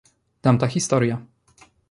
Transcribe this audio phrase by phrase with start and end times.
[0.47, 1.21] Tamta historia.